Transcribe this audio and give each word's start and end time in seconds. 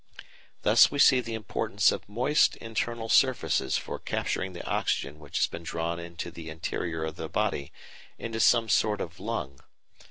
Thus 0.63 0.89
we 0.89 0.97
see 0.97 1.19
the 1.21 1.35
importance 1.35 1.91
of 1.91 2.09
moist 2.09 2.55
internal 2.55 3.07
surfaces 3.07 3.77
for 3.77 3.99
capturing 3.99 4.53
the 4.53 4.65
oxygen 4.67 5.19
which 5.19 5.37
has 5.37 5.45
been 5.45 5.61
drawn 5.61 5.99
into 5.99 6.31
the 6.31 6.49
interior 6.49 7.03
of 7.05 7.17
the 7.17 7.29
body 7.29 7.71
into 8.17 8.39
some 8.39 8.67
sort 8.67 8.99
of 8.99 9.19
lung. 9.19 9.59